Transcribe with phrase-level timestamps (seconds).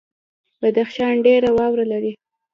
[0.61, 2.11] بدخشان ډیره واوره لري